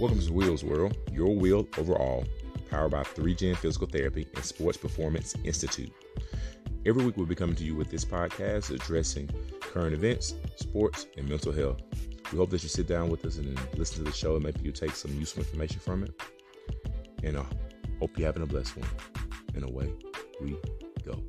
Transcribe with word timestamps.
Welcome 0.00 0.18
to 0.18 0.32
Will's 0.32 0.64
World, 0.64 0.96
your 1.12 1.32
wheel 1.36 1.68
overall, 1.78 2.24
powered 2.68 2.90
by 2.90 3.04
3Gen 3.04 3.56
Physical 3.56 3.86
Therapy 3.86 4.26
and 4.34 4.44
Sports 4.44 4.76
Performance 4.76 5.36
Institute. 5.44 5.92
Every 6.84 7.04
week 7.04 7.16
we'll 7.16 7.26
be 7.26 7.36
coming 7.36 7.54
to 7.54 7.64
you 7.64 7.76
with 7.76 7.90
this 7.90 8.04
podcast 8.04 8.74
addressing 8.74 9.30
current 9.60 9.94
events, 9.94 10.34
sports, 10.56 11.06
and 11.16 11.28
mental 11.28 11.52
health. 11.52 11.80
We 12.32 12.38
hope 12.38 12.50
that 12.50 12.64
you 12.64 12.68
sit 12.68 12.88
down 12.88 13.08
with 13.08 13.24
us 13.24 13.38
and 13.38 13.56
listen 13.78 13.98
to 13.98 14.10
the 14.10 14.16
show 14.16 14.34
and 14.34 14.44
maybe 14.44 14.60
you 14.62 14.72
take 14.72 14.96
some 14.96 15.14
useful 15.14 15.44
information 15.44 15.78
from 15.78 16.02
it. 16.02 16.20
And 17.22 17.36
I 17.36 17.40
uh, 17.40 17.44
hope 18.00 18.18
you're 18.18 18.26
having 18.26 18.42
a 18.42 18.46
blessed 18.46 18.76
one. 18.76 18.88
And 19.54 19.62
away 19.62 19.92
we 20.40 20.56
go. 21.04 21.22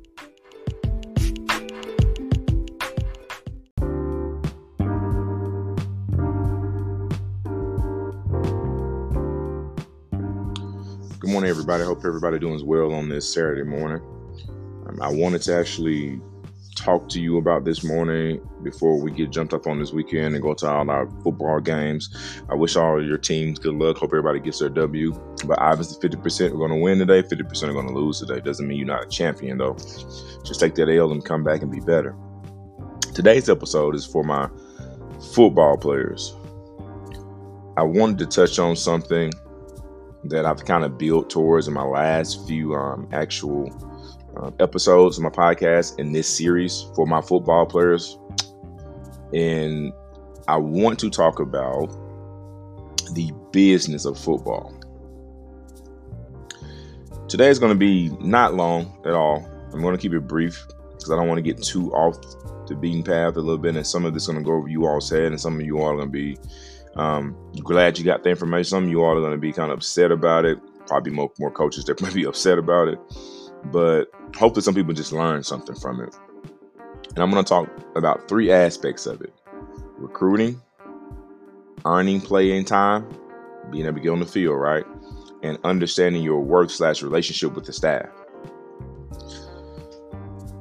Good 11.18 11.30
morning, 11.30 11.48
everybody. 11.48 11.82
Hope 11.82 12.04
everybody 12.04 12.38
doing 12.38 12.64
well 12.66 12.92
on 12.92 13.08
this 13.08 13.32
Saturday 13.32 13.62
morning. 13.62 14.02
Um, 14.86 14.98
I 15.00 15.08
wanted 15.08 15.40
to 15.42 15.56
actually 15.56 16.20
talk 16.74 17.08
to 17.08 17.20
you 17.22 17.38
about 17.38 17.64
this 17.64 17.82
morning 17.82 18.46
before 18.62 19.00
we 19.00 19.10
get 19.10 19.30
jumped 19.30 19.54
up 19.54 19.66
on 19.66 19.78
this 19.78 19.94
weekend 19.94 20.34
and 20.34 20.42
go 20.42 20.52
to 20.52 20.68
all 20.68 20.90
our 20.90 21.08
football 21.22 21.58
games. 21.58 22.14
I 22.50 22.54
wish 22.54 22.76
all 22.76 23.02
your 23.02 23.16
teams 23.16 23.58
good 23.58 23.76
luck. 23.76 23.96
Hope 23.96 24.10
everybody 24.10 24.40
gets 24.40 24.58
their 24.58 24.68
W. 24.68 25.18
But 25.46 25.58
obviously, 25.58 26.06
50% 26.06 26.52
are 26.52 26.56
going 26.58 26.72
to 26.72 26.76
win 26.76 26.98
today, 26.98 27.22
50% 27.22 27.62
are 27.62 27.72
going 27.72 27.88
to 27.88 27.94
lose 27.94 28.20
today. 28.20 28.40
Doesn't 28.40 28.68
mean 28.68 28.76
you're 28.76 28.86
not 28.86 29.04
a 29.06 29.08
champion, 29.08 29.56
though. 29.56 29.72
Just 30.44 30.60
take 30.60 30.74
that 30.74 30.90
L 30.90 31.12
and 31.12 31.24
come 31.24 31.42
back 31.42 31.62
and 31.62 31.72
be 31.72 31.80
better. 31.80 32.14
Today's 33.14 33.48
episode 33.48 33.94
is 33.94 34.04
for 34.04 34.22
my 34.22 34.50
football 35.32 35.78
players. 35.78 36.36
I 37.78 37.84
wanted 37.84 38.18
to 38.18 38.26
touch 38.26 38.58
on 38.58 38.76
something 38.76 39.32
that 40.28 40.46
I've 40.46 40.64
kind 40.64 40.84
of 40.84 40.98
built 40.98 41.30
towards 41.30 41.68
in 41.68 41.74
my 41.74 41.84
last 41.84 42.46
few 42.46 42.74
um, 42.74 43.08
actual 43.12 43.70
uh, 44.36 44.50
episodes 44.60 45.18
of 45.18 45.24
my 45.24 45.30
podcast 45.30 45.98
in 45.98 46.12
this 46.12 46.28
series 46.28 46.86
for 46.94 47.06
my 47.06 47.20
football 47.20 47.66
players. 47.66 48.18
And 49.32 49.92
I 50.48 50.56
want 50.56 50.98
to 51.00 51.10
talk 51.10 51.40
about 51.40 51.88
the 53.12 53.32
business 53.52 54.04
of 54.04 54.18
football. 54.18 54.72
Today 57.28 57.48
is 57.48 57.58
going 57.58 57.72
to 57.72 57.78
be 57.78 58.10
not 58.20 58.54
long 58.54 59.00
at 59.04 59.12
all. 59.12 59.44
I'm 59.72 59.82
going 59.82 59.96
to 59.96 60.00
keep 60.00 60.12
it 60.12 60.28
brief 60.28 60.64
because 60.92 61.10
I 61.10 61.16
don't 61.16 61.28
want 61.28 61.38
to 61.38 61.42
get 61.42 61.62
too 61.62 61.92
off 61.92 62.16
the 62.68 62.74
beaten 62.74 63.02
path 63.02 63.36
a 63.36 63.40
little 63.40 63.58
bit. 63.58 63.76
And 63.76 63.86
some 63.86 64.04
of 64.04 64.14
this 64.14 64.24
is 64.24 64.28
going 64.28 64.38
to 64.38 64.44
go 64.44 64.56
over 64.56 64.68
you 64.68 64.86
all's 64.86 65.10
head, 65.10 65.32
and 65.32 65.40
some 65.40 65.58
of 65.58 65.66
you 65.66 65.78
all 65.78 65.90
are 65.90 65.96
going 65.96 66.08
to 66.08 66.12
be 66.12 66.38
um, 66.96 67.36
glad 67.62 67.98
you 67.98 68.04
got 68.04 68.22
the 68.22 68.30
information. 68.30 68.64
Some 68.64 68.84
of 68.84 68.90
you 68.90 69.02
all 69.02 69.16
are 69.16 69.20
going 69.20 69.32
to 69.32 69.38
be 69.38 69.52
kind 69.52 69.70
of 69.70 69.78
upset 69.78 70.10
about 70.10 70.44
it. 70.44 70.58
Probably 70.86 71.12
more, 71.12 71.30
more 71.38 71.50
coaches 71.50 71.84
that 71.84 72.00
might 72.02 72.14
be 72.14 72.24
upset 72.24 72.58
about 72.58 72.88
it. 72.88 72.98
But 73.64 74.06
hopefully, 74.36 74.62
some 74.62 74.74
people 74.74 74.94
just 74.94 75.12
learn 75.12 75.42
something 75.42 75.76
from 75.76 76.00
it. 76.00 76.14
And 77.10 77.18
I'm 77.18 77.30
going 77.30 77.44
to 77.44 77.48
talk 77.48 77.68
about 77.96 78.28
three 78.28 78.50
aspects 78.50 79.06
of 79.06 79.20
it 79.22 79.32
recruiting, 79.98 80.60
earning 81.84 82.20
playing 82.20 82.64
time, 82.64 83.08
being 83.70 83.86
able 83.86 83.96
to 83.96 84.02
get 84.02 84.10
on 84.10 84.20
the 84.20 84.26
field, 84.26 84.60
right? 84.60 84.84
And 85.42 85.58
understanding 85.64 86.22
your 86.22 86.40
work 86.40 86.70
slash 86.70 87.02
relationship 87.02 87.54
with 87.54 87.64
the 87.64 87.72
staff. 87.72 88.06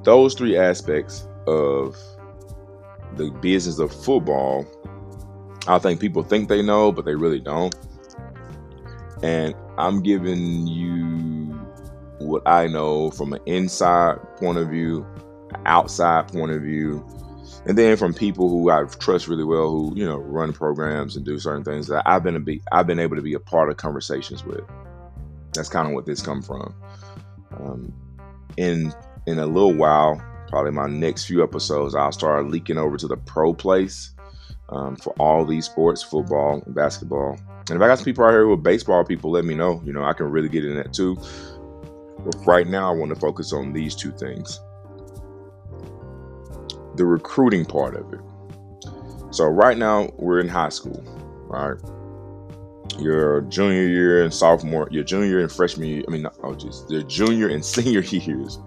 Those 0.03 0.33
three 0.33 0.56
aspects 0.58 1.28
of 1.47 1.97
the 3.16 3.31
business 3.41 3.80
of 3.80 3.91
football 3.94 4.66
I 5.67 5.80
think 5.80 5.99
people 5.99 6.23
think 6.23 6.49
they 6.49 6.61
know, 6.61 6.91
but 6.91 7.05
they 7.05 7.16
really 7.16 7.39
don't. 7.39 7.75
And 9.23 9.55
I'm 9.77 10.03
giving 10.03 10.67
you 10.67 11.53
what 12.19 12.44
I 12.45 12.67
know 12.67 13.11
from 13.11 13.33
an 13.33 13.41
inside 13.45 14.17
point 14.38 14.57
of 14.57 14.69
view, 14.69 15.06
outside 15.66 16.28
point 16.28 16.51
of 16.51 16.62
view, 16.62 17.06
and 17.66 17.78
then 17.78 17.97
from 17.97 18.13
people 18.13 18.50
who 18.50 18.69
I 18.69 18.84
trust 18.84 19.28
really 19.28 19.44
well, 19.44 19.69
who 19.69 19.94
you 19.95 20.06
know 20.06 20.17
run 20.17 20.53
programs 20.53 21.16
and 21.16 21.25
do 21.25 21.39
certain 21.39 21.63
things 21.63 21.88
that 21.88 22.03
I've 22.06 22.23
been 22.23 22.44
be 22.44 22.62
I've 22.72 22.88
been 22.88 23.00
able 23.00 23.16
to 23.16 23.22
be 23.22 23.34
a 23.34 23.39
part 23.39 23.69
of 23.69 23.78
conversations 23.78 24.44
with. 24.45 24.63
That's 25.53 25.69
kind 25.69 25.88
of 25.88 25.94
what 25.94 26.06
this 26.06 26.22
come 26.22 26.41
from. 26.41 26.75
Um, 27.57 27.94
in 28.57 28.94
in 29.25 29.39
a 29.39 29.45
little 29.45 29.73
while, 29.73 30.22
probably 30.50 30.72
my 30.72 30.88
next 30.88 31.25
few 31.25 31.44
episodes, 31.44 31.95
I'll 31.95 32.12
start 32.12 32.47
leaking 32.47 32.78
over 32.78 32.97
to 32.97 33.07
the 33.07 33.18
pro 33.18 33.53
place 33.53 34.14
um, 34.69 34.95
for 34.95 35.13
all 35.19 35.45
these 35.45 35.65
sports, 35.65 36.01
football 36.01 36.63
basketball. 36.67 37.37
And 37.69 37.77
if 37.77 37.81
I 37.81 37.87
got 37.87 37.97
some 37.97 38.05
people 38.05 38.23
out 38.25 38.31
here 38.31 38.43
who 38.43 38.53
are 38.53 38.57
baseball 38.57 39.03
people, 39.03 39.31
let 39.31 39.45
me 39.45 39.55
know. 39.55 39.81
You 39.85 39.93
know, 39.93 40.03
I 40.03 40.13
can 40.13 40.29
really 40.29 40.49
get 40.49 40.65
in 40.65 40.75
that 40.75 40.93
too. 40.93 41.15
But 42.19 42.35
right 42.45 42.67
now, 42.67 42.91
I 42.91 42.95
want 42.95 43.13
to 43.13 43.19
focus 43.19 43.53
on 43.53 43.73
these 43.73 43.95
two 43.95 44.11
things 44.11 44.59
the 46.95 47.05
recruiting 47.05 47.65
part 47.65 47.95
of 47.95 48.13
it. 48.13 48.19
So, 49.31 49.45
right 49.45 49.77
now, 49.77 50.09
we're 50.17 50.39
in 50.39 50.47
high 50.47 50.69
school, 50.69 51.03
right? 51.47 51.75
Your 52.99 53.41
junior 53.41 53.87
year 53.87 54.23
and 54.23 54.33
sophomore, 54.33 54.87
your 54.91 55.03
junior 55.03 55.39
and 55.39 55.51
freshman 55.51 55.87
year, 55.87 56.03
I 56.07 56.11
mean, 56.11 56.25
oh, 56.43 56.55
junior 56.55 57.49
and 57.49 57.65
senior 57.65 58.01
years 58.01 58.59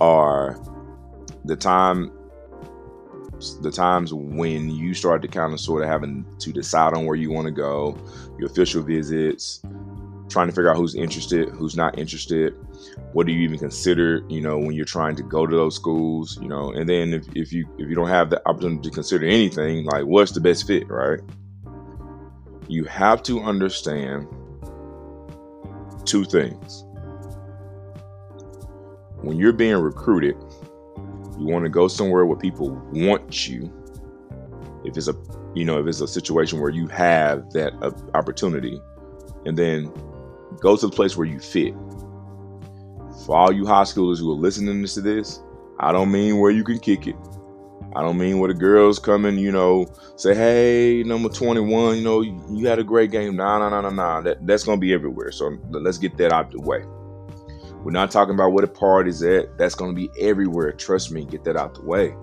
are 0.00 0.60
the 1.44 1.56
time 1.56 2.12
the 3.62 3.70
times 3.70 4.12
when 4.12 4.70
you 4.70 4.94
start 4.94 5.22
to 5.22 5.28
kind 5.28 5.52
of 5.52 5.60
sort 5.60 5.82
of 5.82 5.88
having 5.88 6.26
to 6.38 6.52
decide 6.52 6.94
on 6.94 7.06
where 7.06 7.16
you 7.16 7.30
want 7.30 7.46
to 7.46 7.52
go, 7.52 7.96
your 8.38 8.48
official 8.48 8.82
visits, 8.82 9.62
trying 10.28 10.48
to 10.48 10.52
figure 10.52 10.70
out 10.70 10.76
who's 10.76 10.94
interested, 10.94 11.48
who's 11.50 11.76
not 11.76 11.98
interested, 11.98 12.54
what 13.12 13.26
do 13.26 13.32
you 13.32 13.40
even 13.40 13.58
consider, 13.58 14.22
you 14.28 14.40
know, 14.40 14.58
when 14.58 14.72
you're 14.72 14.84
trying 14.84 15.14
to 15.16 15.22
go 15.22 15.46
to 15.46 15.54
those 15.54 15.74
schools, 15.74 16.38
you 16.42 16.48
know, 16.48 16.72
and 16.72 16.88
then 16.88 17.14
if, 17.14 17.24
if 17.36 17.52
you 17.52 17.66
if 17.78 17.88
you 17.88 17.94
don't 17.94 18.08
have 18.08 18.30
the 18.30 18.46
opportunity 18.48 18.88
to 18.88 18.90
consider 18.90 19.26
anything, 19.26 19.84
like 19.84 20.04
what's 20.04 20.32
the 20.32 20.40
best 20.40 20.66
fit, 20.66 20.88
right? 20.88 21.20
You 22.68 22.84
have 22.84 23.22
to 23.24 23.40
understand 23.40 24.26
two 26.04 26.24
things. 26.24 26.84
When 29.20 29.38
you're 29.38 29.52
being 29.52 29.76
recruited, 29.76 30.36
you 31.38 31.46
want 31.46 31.64
to 31.64 31.68
go 31.68 31.88
somewhere 31.88 32.26
where 32.26 32.36
people 32.36 32.70
want 32.92 33.48
you. 33.48 33.72
If 34.84 34.96
it's 34.96 35.08
a, 35.08 35.14
you 35.54 35.64
know, 35.64 35.78
if 35.78 35.86
it's 35.86 36.00
a 36.00 36.08
situation 36.08 36.60
where 36.60 36.70
you 36.70 36.86
have 36.88 37.50
that 37.52 37.72
uh, 37.82 37.92
opportunity, 38.14 38.80
and 39.46 39.56
then 39.56 39.92
go 40.60 40.76
to 40.76 40.86
the 40.86 40.94
place 40.94 41.16
where 41.16 41.26
you 41.26 41.38
fit. 41.38 41.74
For 43.26 43.36
all 43.36 43.52
you 43.52 43.66
high 43.66 43.82
schoolers 43.82 44.18
who 44.18 44.30
are 44.32 44.36
listening 44.36 44.84
to 44.84 45.00
this, 45.00 45.42
I 45.78 45.92
don't 45.92 46.10
mean 46.10 46.38
where 46.38 46.50
you 46.50 46.64
can 46.64 46.78
kick 46.78 47.06
it. 47.06 47.16
I 47.96 48.02
don't 48.02 48.18
mean 48.18 48.38
where 48.38 48.48
the 48.48 48.58
girls 48.58 48.98
come 48.98 49.24
and, 49.24 49.40
you 49.40 49.52
know, 49.52 49.86
say, 50.16 50.34
hey, 50.34 51.04
number 51.04 51.28
21, 51.28 51.96
you 51.96 52.02
know, 52.02 52.22
you, 52.22 52.66
had 52.66 52.80
a 52.80 52.84
great 52.84 53.12
game. 53.12 53.36
Nah, 53.36 53.58
nah, 53.58 53.68
nah, 53.68 53.82
nah, 53.82 53.90
nah. 53.90 54.20
That, 54.20 54.44
that's 54.46 54.64
going 54.64 54.78
to 54.78 54.80
be 54.80 54.92
everywhere. 54.92 55.30
So 55.30 55.56
let's 55.70 55.98
get 55.98 56.16
that 56.18 56.32
out 56.32 56.46
of 56.46 56.52
the 56.52 56.60
way. 56.60 56.84
We're 57.84 57.90
not 57.90 58.10
talking 58.10 58.34
about 58.34 58.52
where 58.52 58.62
the 58.62 58.72
party's 58.72 59.22
at. 59.22 59.58
That's 59.58 59.74
going 59.74 59.94
to 59.94 59.94
be 59.94 60.10
everywhere. 60.18 60.72
Trust 60.72 61.12
me, 61.12 61.26
get 61.26 61.44
that 61.44 61.56
out 61.56 61.74
the 61.74 61.82
way. 61.82 62.16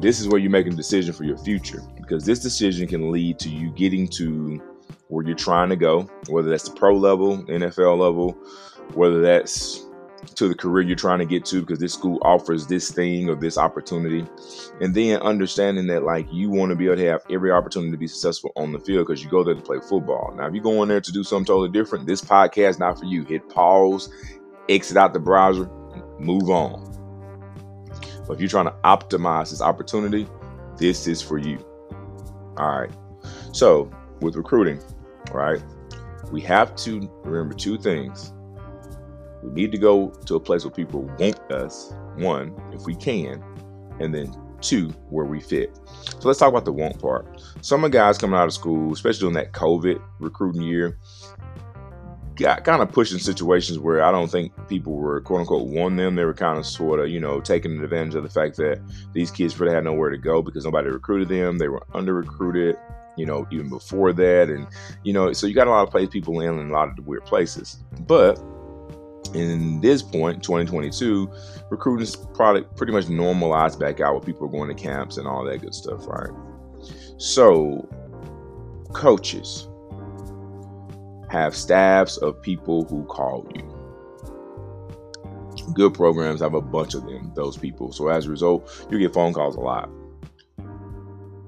This 0.00 0.20
is 0.20 0.28
where 0.28 0.38
you're 0.38 0.52
making 0.52 0.74
a 0.74 0.76
decision 0.76 1.12
for 1.12 1.24
your 1.24 1.36
future 1.38 1.82
because 1.96 2.24
this 2.24 2.38
decision 2.38 2.86
can 2.86 3.10
lead 3.10 3.40
to 3.40 3.48
you 3.48 3.70
getting 3.70 4.06
to 4.10 4.62
where 5.08 5.26
you're 5.26 5.34
trying 5.34 5.68
to 5.70 5.76
go, 5.76 6.02
whether 6.28 6.48
that's 6.48 6.68
the 6.68 6.76
pro 6.76 6.96
level, 6.96 7.38
NFL 7.46 7.98
level, 7.98 8.38
whether 8.94 9.20
that's 9.20 9.84
to 10.34 10.48
the 10.48 10.54
career 10.54 10.86
you're 10.86 10.96
trying 10.96 11.18
to 11.18 11.24
get 11.24 11.44
to 11.46 11.60
because 11.60 11.78
this 11.78 11.92
school 11.92 12.18
offers 12.22 12.66
this 12.66 12.90
thing 12.90 13.28
or 13.28 13.34
this 13.34 13.58
opportunity. 13.58 14.24
And 14.80 14.94
then 14.94 15.20
understanding 15.22 15.88
that 15.88 16.04
like 16.04 16.32
you 16.32 16.50
want 16.50 16.70
to 16.70 16.76
be 16.76 16.86
able 16.86 16.96
to 16.96 17.06
have 17.06 17.22
every 17.30 17.50
opportunity 17.50 17.90
to 17.90 17.96
be 17.96 18.06
successful 18.06 18.52
on 18.54 18.70
the 18.70 18.78
field 18.78 19.06
because 19.06 19.24
you 19.24 19.30
go 19.30 19.42
there 19.42 19.54
to 19.54 19.60
play 19.60 19.78
football. 19.80 20.32
Now, 20.36 20.46
if 20.46 20.54
you 20.54 20.60
go 20.60 20.82
in 20.84 20.88
there 20.88 21.00
to 21.00 21.12
do 21.12 21.24
something 21.24 21.46
totally 21.46 21.70
different, 21.70 22.06
this 22.06 22.20
podcast 22.20 22.78
not 22.78 22.98
for 22.98 23.06
you. 23.06 23.24
Hit 23.24 23.48
pause 23.48 24.10
exit 24.68 24.96
out 24.96 25.12
the 25.12 25.20
browser, 25.20 25.68
move 26.18 26.48
on. 26.50 26.84
But 28.26 28.34
if 28.34 28.40
you're 28.40 28.48
trying 28.48 28.66
to 28.66 28.74
optimize 28.84 29.50
this 29.50 29.62
opportunity, 29.62 30.28
this 30.76 31.06
is 31.06 31.22
for 31.22 31.38
you. 31.38 31.58
All 32.56 32.78
right. 32.78 32.90
So, 33.52 33.90
with 34.20 34.36
recruiting, 34.36 34.80
right, 35.32 35.62
we 36.30 36.40
have 36.42 36.76
to 36.76 37.10
remember 37.24 37.54
two 37.54 37.78
things. 37.78 38.32
We 39.42 39.50
need 39.50 39.72
to 39.72 39.78
go 39.78 40.10
to 40.26 40.34
a 40.34 40.40
place 40.40 40.64
where 40.64 40.72
people 40.72 41.02
want 41.02 41.38
us, 41.50 41.92
one, 42.16 42.54
if 42.72 42.82
we 42.84 42.94
can, 42.94 43.42
and 44.00 44.14
then 44.14 44.34
two, 44.60 44.88
where 45.10 45.24
we 45.24 45.40
fit. 45.40 45.78
So 46.20 46.28
let's 46.28 46.38
talk 46.38 46.48
about 46.48 46.64
the 46.64 46.72
want 46.72 47.00
part. 47.00 47.40
Some 47.60 47.84
of 47.84 47.90
guys 47.92 48.18
coming 48.18 48.38
out 48.38 48.46
of 48.46 48.52
school, 48.52 48.92
especially 48.92 49.20
during 49.20 49.34
that 49.34 49.52
COVID 49.52 50.02
recruiting 50.18 50.62
year, 50.62 50.98
got 52.38 52.64
kind 52.64 52.80
of 52.80 52.90
pushed 52.90 53.12
in 53.12 53.18
situations 53.18 53.78
where 53.78 54.02
I 54.02 54.10
don't 54.10 54.30
think 54.30 54.52
people 54.68 54.94
were 54.94 55.20
quote 55.20 55.40
unquote 55.40 55.68
wanting 55.68 55.96
them. 55.96 56.14
They 56.14 56.24
were 56.24 56.34
kind 56.34 56.58
of 56.58 56.64
sort 56.64 57.00
of, 57.00 57.08
you 57.08 57.20
know, 57.20 57.40
taking 57.40 57.82
advantage 57.82 58.14
of 58.14 58.22
the 58.22 58.30
fact 58.30 58.56
that 58.56 58.80
these 59.12 59.30
kids 59.30 59.58
really 59.58 59.74
had 59.74 59.84
nowhere 59.84 60.10
to 60.10 60.18
go 60.18 60.40
because 60.42 60.64
nobody 60.64 60.88
recruited 60.88 61.28
them. 61.28 61.58
They 61.58 61.68
were 61.68 61.82
under 61.94 62.14
recruited. 62.14 62.76
you 63.18 63.26
know, 63.26 63.46
even 63.50 63.68
before 63.68 64.12
that. 64.12 64.48
And, 64.48 64.66
you 65.02 65.12
know, 65.12 65.32
so 65.32 65.46
you 65.46 65.54
got 65.54 65.66
a 65.66 65.70
lot 65.70 65.82
of 65.82 65.90
place 65.90 66.08
people 66.08 66.40
in 66.40 66.58
and 66.58 66.70
a 66.70 66.72
lot 66.72 66.88
of 66.88 67.06
weird 67.06 67.24
places. 67.26 67.82
But 68.06 68.40
in 69.34 69.80
this 69.80 70.02
point, 70.02 70.42
2022, 70.42 71.28
recruiting 71.70 72.04
is 72.04 72.16
probably 72.34 72.62
pretty 72.76 72.92
much 72.92 73.08
normalized 73.08 73.78
back 73.78 74.00
out 74.00 74.12
where 74.14 74.22
people 74.22 74.46
are 74.46 74.50
going 74.50 74.74
to 74.74 74.80
camps 74.80 75.16
and 75.16 75.26
all 75.26 75.44
that 75.44 75.60
good 75.60 75.74
stuff, 75.74 76.06
right? 76.06 76.30
So, 77.18 77.88
coaches 78.92 79.68
have 81.28 81.54
staffs 81.54 82.16
of 82.18 82.40
people 82.42 82.84
who 82.84 83.04
call 83.04 83.46
you. 83.54 83.74
Good 85.74 85.94
programs 85.94 86.40
have 86.40 86.54
a 86.54 86.60
bunch 86.60 86.94
of 86.94 87.04
them, 87.04 87.32
those 87.34 87.56
people. 87.56 87.92
So, 87.92 88.08
as 88.08 88.26
a 88.26 88.30
result, 88.30 88.86
you 88.90 88.98
get 88.98 89.12
phone 89.12 89.34
calls 89.34 89.56
a 89.56 89.60
lot. 89.60 89.90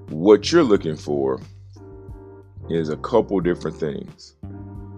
What 0.09 0.53
you're 0.53 0.63
looking 0.63 0.97
for 0.97 1.41
is 2.69 2.89
a 2.89 2.97
couple 2.99 3.41
different 3.41 3.77
things. 3.79 4.37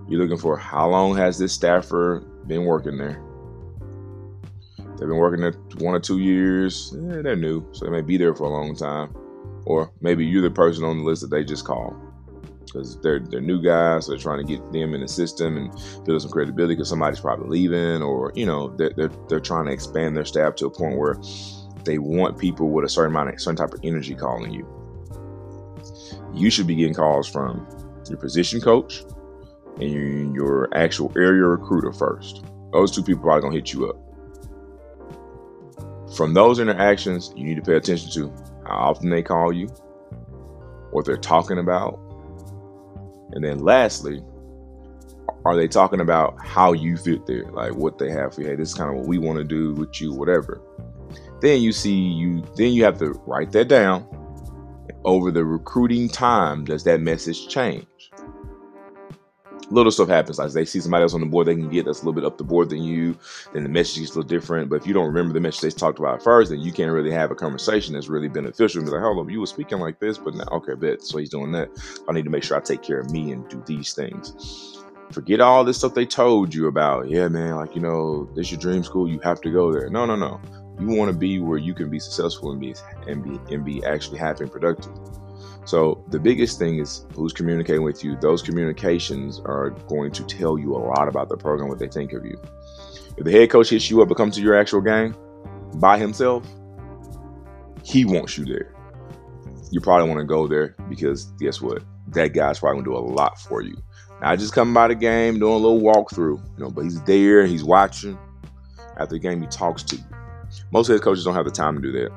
You're 0.09 0.21
looking 0.21 0.39
for 0.39 0.57
how 0.57 0.89
long 0.89 1.17
has 1.17 1.39
this 1.39 1.53
staffer 1.53 2.21
been 2.47 2.65
working 2.65 2.99
there? 2.99 3.23
They've 4.79 5.09
been 5.09 5.17
working 5.17 5.41
there 5.41 5.53
one 5.79 5.95
or 5.95 6.01
two 6.01 6.19
years. 6.19 6.95
Eh, 6.97 7.23
they're 7.23 7.37
new, 7.37 7.67
so 7.73 7.85
they 7.85 7.91
may 7.91 8.03
be 8.03 8.17
there 8.17 8.35
for 8.35 8.45
a 8.45 8.51
long 8.51 8.75
time. 8.75 9.15
Or 9.65 9.93
maybe 10.01 10.27
you're 10.27 10.43
the 10.43 10.51
person 10.51 10.85
on 10.85 10.99
the 10.99 11.05
list 11.05 11.23
that 11.23 11.31
they 11.31 11.45
just 11.45 11.65
call 11.65 11.97
because 12.67 13.01
they're 13.01 13.21
they're 13.21 13.41
new 13.41 13.61
guys. 13.61 14.07
So 14.07 14.13
they're 14.13 14.21
trying 14.21 14.45
to 14.45 14.51
get 14.51 14.73
them 14.73 14.95
in 14.95 15.01
the 15.01 15.09
system 15.09 15.57
and 15.57 16.05
build 16.05 16.23
some 16.23 16.31
credibility 16.31 16.75
because 16.75 16.89
somebody's 16.89 17.21
probably 17.21 17.49
leaving, 17.49 18.03
or 18.03 18.33
you 18.35 18.47
know 18.47 18.69
they're, 18.77 18.93
they're 18.97 19.11
they're 19.29 19.41
trying 19.41 19.67
to 19.67 19.73
expand 19.73 20.17
their 20.17 20.25
staff 20.25 20.55
to 20.57 20.67
a 20.67 20.71
point 20.71 20.99
where 20.99 21.17
they 21.85 21.99
want 21.99 22.39
people 22.39 22.71
with 22.71 22.85
a 22.85 22.89
certain 22.89 23.11
amount 23.13 23.29
of 23.29 23.41
certain 23.41 23.57
type 23.57 23.75
of 23.75 23.81
energy 23.83 24.15
calling 24.15 24.53
you 24.53 24.67
you 26.35 26.51
should 26.51 26.67
be 26.67 26.75
getting 26.75 26.95
calls 26.95 27.29
from 27.29 27.67
your 28.09 28.19
position 28.19 28.61
coach 28.61 29.05
and 29.81 30.35
your 30.35 30.69
actual 30.75 31.13
area 31.17 31.43
recruiter 31.43 31.93
first. 31.93 32.45
Those 32.73 32.91
two 32.91 33.03
people 33.03 33.23
probably 33.23 33.43
gonna 33.43 33.55
hit 33.55 33.73
you 33.73 33.89
up. 33.89 33.97
From 36.17 36.35
those 36.35 36.59
interactions, 36.59 37.33
you 37.37 37.45
need 37.45 37.57
to 37.57 37.63
pay 37.63 37.77
attention 37.77 38.11
to 38.13 38.33
how 38.67 38.77
often 38.77 39.11
they 39.11 39.23
call 39.23 39.53
you, 39.53 39.69
what 40.91 41.05
they're 41.05 41.17
talking 41.17 41.59
about, 41.59 41.99
and 43.33 43.45
then 43.45 43.61
lastly, 43.61 44.23
are 45.45 45.57
they 45.57 45.69
talking 45.69 46.01
about 46.01 46.37
how 46.45 46.73
you 46.73 46.97
fit 46.97 47.27
there? 47.27 47.51
Like 47.51 47.75
what 47.75 47.99
they 47.99 48.11
have 48.11 48.35
for 48.35 48.43
you. 48.43 48.49
Hey, 48.49 48.57
this 48.57 48.71
is 48.71 48.75
kind 48.75 48.91
of 48.91 48.97
what 48.97 49.07
we 49.07 49.19
want 49.19 49.39
to 49.39 49.45
do 49.45 49.75
with 49.75 50.01
you, 50.01 50.13
whatever. 50.13 50.61
Then 51.41 51.61
you 51.61 51.73
see 51.73 51.95
you 51.95 52.45
then 52.57 52.73
you 52.73 52.85
have 52.85 52.99
to 52.99 53.11
write 53.27 53.53
that 53.53 53.69
down 53.69 54.07
over 55.05 55.31
the 55.31 55.45
recruiting 55.45 56.09
time 56.09 56.65
does 56.65 56.85
that 56.85 57.01
message 57.01 57.49
change? 57.49 57.87
Little 59.73 59.91
stuff 59.91 60.09
happens. 60.09 60.39
Like 60.39 60.53
they 60.53 60.65
see 60.65 60.81
somebody 60.81 61.03
else 61.03 61.15
on 61.15 61.21
the 61.21 61.27
board 61.27 61.47
they 61.47 61.55
can 61.55 61.71
get 61.71 61.87
that's 61.87 62.03
a 62.03 62.05
little 62.05 62.13
bit 62.13 62.25
up 62.25 62.37
the 62.37 62.45
board 62.45 62.69
than 62.69 62.83
you, 62.83 63.17
then 63.53 63.63
the 63.63 63.69
message 63.69 64.03
is 64.03 64.11
a 64.11 64.19
little 64.19 64.29
different. 64.29 64.69
But 64.69 64.77
if 64.77 64.87
you 64.87 64.93
don't 64.93 65.07
remember 65.07 65.33
the 65.33 65.41
message 65.41 65.61
they 65.63 65.71
talked 65.71 65.99
about 65.99 66.23
first, 66.23 66.51
then 66.51 66.61
you 66.61 66.73
can't 66.73 66.93
really 66.93 67.11
have 67.11 67.31
a 67.31 67.35
conversation 67.35 67.95
that's 67.95 68.09
really 68.09 68.29
beneficial. 68.29 68.81
And 68.81 68.87
be 68.87 68.93
like, 68.93 69.03
hold 69.03 69.19
on, 69.19 69.31
you 69.31 69.41
were 69.41 69.47
speaking 69.47 69.79
like 69.79 69.99
this, 69.99 70.19
but 70.19 70.35
now, 70.35 70.45
okay, 70.53 70.75
bet. 70.75 71.03
So 71.03 71.19
he's 71.19 71.31
doing 71.31 71.53
that. 71.53 71.71
I 72.09 72.13
need 72.13 72.25
to 72.25 72.31
make 72.31 72.45
sure 72.45 72.57
I 72.57 72.61
take 72.61 72.83
care 72.83 73.01
of 73.01 73.11
me 73.11 73.33
and 73.33 73.49
do 73.49 73.63
these 73.67 73.95
things 73.95 74.83
forget 75.13 75.41
all 75.41 75.63
this 75.63 75.79
stuff 75.79 75.95
they 75.95 76.07
told 76.07 76.55
you 76.55 76.67
about. 76.67 77.09
Yeah, 77.11 77.29
man, 77.29 77.57
like 77.57 77.75
you 77.75 77.83
know, 77.83 78.29
this 78.35 78.51
your 78.51 78.61
dream 78.61 78.83
school. 78.83 79.09
You 79.09 79.21
have 79.21 79.41
to 79.43 79.51
go 79.51 79.73
there. 79.73 79.89
No, 79.91 80.07
no, 80.07 80.17
no. 80.17 80.41
You 80.81 80.89
want 80.97 81.13
to 81.13 81.17
be 81.17 81.39
where 81.39 81.59
you 81.59 81.75
can 81.75 81.91
be 81.91 82.01
successful 82.01 82.51
and 82.51 82.61
be 82.61 82.75
and 83.07 83.23
be 83.23 83.55
and 83.55 83.65
be 83.65 83.85
actually 83.85 84.19
happy 84.19 84.45
and 84.45 84.53
productive. 84.53 84.93
So 85.65 86.05
the 86.09 86.19
biggest 86.19 86.59
thing 86.59 86.79
is 86.79 87.07
who's 87.15 87.33
communicating 87.33 87.83
with 87.83 88.03
you. 88.03 88.17
Those 88.17 88.43
communications 88.43 89.41
are 89.45 89.71
going 89.89 90.11
to 90.13 90.25
tell 90.25 90.59
you 90.59 90.75
a 90.75 90.79
lot 90.79 91.09
about 91.09 91.29
the 91.29 91.37
program, 91.37 91.69
what 91.69 91.79
they 91.79 91.89
think 91.89 92.13
of 92.13 92.25
you. 92.25 92.41
If 93.17 93.25
the 93.25 93.31
head 93.31 93.51
coach 93.51 93.71
hits 93.71 93.91
you 93.91 94.03
up 94.03 94.09
to 94.09 94.15
come 94.15 94.31
to 94.33 94.41
your 94.41 94.59
actual 94.59 94.81
game 94.81 95.15
by 95.77 95.99
himself, 95.99 96.47
he 97.85 98.05
wants 98.05 98.37
you 98.37 98.45
there. 98.45 98.75
You 99.71 99.81
probably 99.81 100.09
want 100.09 100.21
to 100.21 100.27
go 100.27 100.47
there 100.47 100.75
because 100.89 101.27
guess 101.39 101.61
what? 101.61 101.83
That 102.09 102.29
guy's 102.29 102.59
probably 102.59 102.83
gonna 102.83 102.97
do 102.97 102.97
a 102.97 103.05
lot 103.05 103.41
for 103.41 103.63
you. 103.63 103.77
Not 104.21 104.39
just 104.39 104.53
coming 104.53 104.75
by 104.75 104.89
the 104.89 104.95
game, 104.95 105.39
doing 105.39 105.55
a 105.55 105.57
little 105.57 105.81
walkthrough, 105.81 106.39
you 106.39 106.65
know, 106.65 106.71
but 106.71 106.83
he's 106.85 107.01
there, 107.03 107.47
he's 107.47 107.65
watching. 107.65 108.19
After 108.99 109.15
the 109.15 109.19
game, 109.19 109.41
he 109.41 109.49
talks 109.49 109.83
to 109.85 109.97
you. 109.97 110.03
Most 110.71 110.89
head 110.89 111.01
coaches 111.01 111.25
don't 111.25 111.35
have 111.35 111.45
the 111.45 111.51
time 111.51 111.77
to 111.77 111.81
do 111.81 111.93
that. 111.93 112.11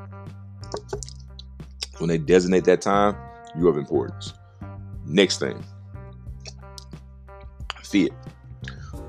When 1.99 2.09
they 2.09 2.17
designate 2.17 2.65
that 2.65 2.81
time, 2.81 3.15
you 3.57 3.67
have 3.67 3.77
importance. 3.77 4.33
Next 5.05 5.39
thing, 5.39 5.63
fit. 7.83 8.11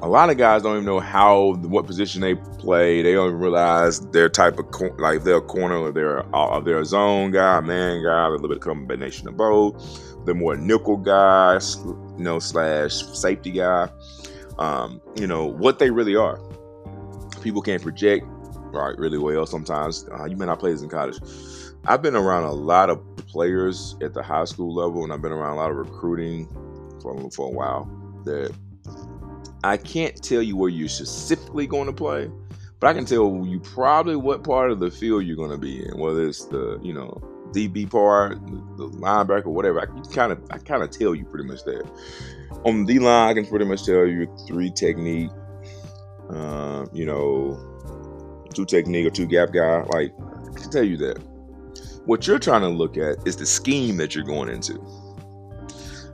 A 0.02 0.08
lot 0.08 0.28
of 0.28 0.36
guys 0.36 0.62
don't 0.62 0.74
even 0.74 0.84
know 0.84 1.00
how, 1.00 1.54
what 1.62 1.86
position 1.86 2.20
they 2.20 2.34
play. 2.34 3.00
They 3.00 3.14
don't 3.14 3.28
even 3.28 3.40
realize 3.40 4.00
their 4.10 4.28
type 4.28 4.58
of 4.58 4.66
like 4.98 5.24
they're 5.24 5.36
a 5.36 5.40
corner 5.40 5.78
or 5.78 5.90
they're 5.90 6.36
uh, 6.36 6.60
they're 6.60 6.80
a 6.80 6.84
zone 6.84 7.30
guy, 7.30 7.60
man 7.60 8.04
guy, 8.04 8.26
a 8.26 8.30
little 8.30 8.48
bit 8.48 8.58
of 8.58 8.62
combination 8.62 9.26
of 9.26 9.36
both. 9.36 10.24
They're 10.26 10.34
more 10.34 10.56
nickel 10.56 10.98
guys, 10.98 11.76
you 11.84 12.14
know, 12.18 12.38
slash 12.38 12.92
safety 12.92 13.52
guy. 13.52 13.88
Um, 14.58 15.00
you 15.16 15.26
know 15.26 15.46
what 15.46 15.78
they 15.78 15.90
really 15.90 16.16
are. 16.16 16.38
People 17.40 17.62
can't 17.62 17.82
project 17.82 18.26
right 18.72 18.96
really 18.98 19.18
well 19.18 19.46
sometimes. 19.46 20.06
Uh, 20.12 20.24
you 20.24 20.36
may 20.36 20.46
not 20.46 20.58
play 20.58 20.72
this 20.72 20.82
in 20.82 20.88
college. 20.88 21.18
I've 21.88 22.02
been 22.02 22.16
around 22.16 22.44
a 22.44 22.52
lot 22.52 22.90
of 22.90 23.00
players 23.28 23.96
at 24.02 24.12
the 24.12 24.22
high 24.22 24.44
school 24.44 24.74
level, 24.74 25.04
and 25.04 25.12
I've 25.12 25.22
been 25.22 25.32
around 25.32 25.52
a 25.52 25.56
lot 25.56 25.70
of 25.70 25.76
recruiting 25.76 26.48
for, 27.00 27.30
for 27.30 27.46
a 27.46 27.50
while. 27.50 27.84
That 28.24 28.52
I 29.62 29.76
can't 29.76 30.20
tell 30.20 30.42
you 30.42 30.56
where 30.56 30.68
you're 30.68 30.88
specifically 30.88 31.66
going 31.66 31.86
to 31.86 31.92
play, 31.92 32.28
but 32.80 32.88
I 32.88 32.94
can 32.94 33.04
tell 33.04 33.44
you 33.46 33.60
probably 33.60 34.16
what 34.16 34.42
part 34.42 34.72
of 34.72 34.80
the 34.80 34.90
field 34.90 35.24
you're 35.24 35.36
going 35.36 35.52
to 35.52 35.58
be 35.58 35.86
in, 35.86 35.98
whether 35.98 36.26
it's 36.26 36.46
the 36.46 36.80
you 36.82 36.92
know 36.92 37.22
DB 37.52 37.88
part, 37.88 38.44
the, 38.76 38.88
linebacker, 38.88 39.46
whatever. 39.46 39.80
I 39.80 39.86
kind 40.12 40.32
of 40.32 40.40
I 40.50 40.58
kind 40.58 40.82
of 40.82 40.90
tell 40.90 41.14
you 41.14 41.24
pretty 41.24 41.48
much 41.48 41.62
that. 41.64 41.88
On 42.64 42.84
the 42.84 42.98
line, 42.98 43.30
I 43.30 43.34
can 43.34 43.46
pretty 43.46 43.64
much 43.64 43.84
tell 43.84 44.06
you 44.06 44.26
three 44.48 44.70
technique. 44.70 45.30
Uh, 46.28 46.86
you 46.92 47.06
know, 47.06 47.56
two 48.52 48.64
technique 48.64 49.06
or 49.06 49.10
two 49.10 49.26
gap 49.26 49.52
guy. 49.52 49.82
Like, 49.82 50.12
I 50.18 50.60
can 50.60 50.70
tell 50.70 50.82
you 50.82 50.96
that. 50.96 51.35
What 52.06 52.26
you're 52.26 52.38
trying 52.38 52.62
to 52.62 52.68
look 52.68 52.96
at 52.96 53.26
is 53.26 53.36
the 53.36 53.44
scheme 53.44 53.96
that 53.96 54.14
you're 54.14 54.24
going 54.24 54.48
into. 54.48 54.80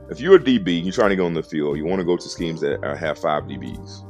If 0.09 0.19
you're 0.19 0.35
a 0.35 0.39
DB, 0.39 0.83
you're 0.83 0.91
trying 0.91 1.11
to 1.11 1.15
go 1.15 1.27
in 1.27 1.35
the 1.35 1.43
field, 1.43 1.77
you 1.77 1.85
want 1.85 1.99
to 1.99 2.03
go 2.03 2.17
to 2.17 2.29
schemes 2.29 2.61
that 2.61 2.83
have 2.99 3.19
five 3.19 3.43
DBs. 3.43 4.09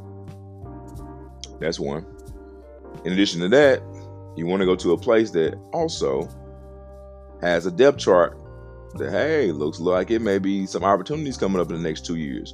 That's 1.60 1.82
one. 1.82 2.06
In 3.04 3.12
addition 3.12 3.42
to 3.42 3.50
that, 3.50 3.82
you 4.38 4.46
want 4.48 4.62
to 4.62 4.66
go 4.66 4.78
to 4.78 4.94
a 4.94 4.98
place 4.98 5.32
that 5.32 5.56
also 5.74 6.30
has 7.42 7.66
a 7.66 7.72
depth 7.72 8.00
chart 8.00 8.40
that 8.98 9.12
hey 9.12 9.52
looks 9.52 9.80
like 9.80 10.12
it 10.12 10.22
may 10.22 10.38
be 10.38 10.66
some 10.66 10.84
opportunities 10.84 11.38
coming 11.38 11.60
up 11.60 11.70
in 11.70 11.78
the 11.78 11.84
next 11.84 12.06
two 12.06 12.16
years 12.16 12.54